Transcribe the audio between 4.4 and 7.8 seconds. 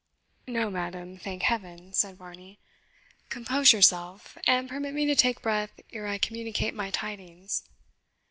and permit me to take breath ere I communicate my tidings."